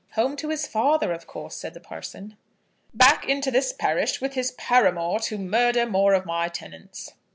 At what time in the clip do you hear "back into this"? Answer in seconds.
2.91-3.71